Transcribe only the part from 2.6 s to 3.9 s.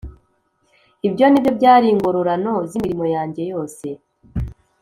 z imirimo yanjye yose